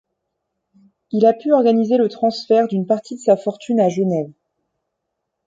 Il 1.11 1.27
a 1.27 1.33
pu 1.33 1.53
organiser 1.53 1.95
le 1.97 2.09
transfert 2.09 2.67
d’une 2.67 2.87
partie 2.87 3.13
de 3.13 3.19
sa 3.19 3.37
fortune 3.37 3.79
à 3.79 3.87
Genève. 3.87 4.31